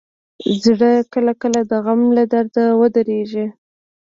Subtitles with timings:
[0.63, 3.45] زړه کله کله د غم له درده ودریږي.